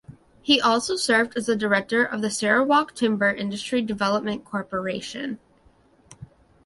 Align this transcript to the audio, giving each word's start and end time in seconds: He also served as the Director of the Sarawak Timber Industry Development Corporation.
He 0.41 0.59
also 0.59 0.95
served 0.95 1.37
as 1.37 1.45
the 1.45 1.55
Director 1.55 2.03
of 2.03 2.23
the 2.23 2.31
Sarawak 2.31 2.95
Timber 2.95 3.29
Industry 3.31 3.83
Development 3.83 4.43
Corporation. 4.43 5.37